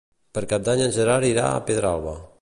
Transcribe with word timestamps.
Per 0.37 0.41
Cap 0.53 0.63
d'Any 0.69 0.81
en 0.85 0.95
Gerard 0.97 1.29
irà 1.31 1.47
a 1.51 1.63
Pedralba. 1.69 2.21